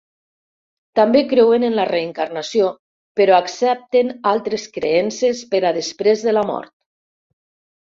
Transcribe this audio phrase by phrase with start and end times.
[0.99, 2.71] També creuen en la reencarnació,
[3.21, 6.77] però accepten altres creences per a després de la mort.